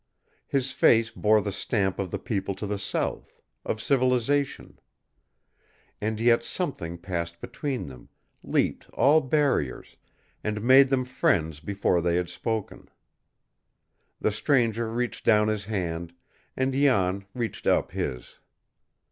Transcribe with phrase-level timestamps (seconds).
[0.47, 4.79] His face bore the stamp of the people to the south, of civilization.
[6.01, 8.09] And yet something passed between them,
[8.41, 9.97] leaped all barriers,
[10.43, 12.89] and made them friends before they had spoken.
[14.19, 16.13] The stranger reached down his hand,
[16.57, 18.39] and Jan reached up his.